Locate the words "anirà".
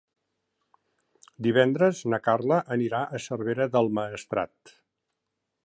2.77-3.03